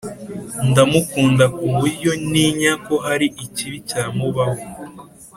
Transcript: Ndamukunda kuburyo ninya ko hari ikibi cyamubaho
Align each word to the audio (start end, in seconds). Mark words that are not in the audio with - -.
Ndamukunda 0.69 1.45
kuburyo 1.57 2.11
ninya 2.31 2.73
ko 2.85 2.95
hari 3.05 3.27
ikibi 3.45 3.77
cyamubaho 3.89 4.63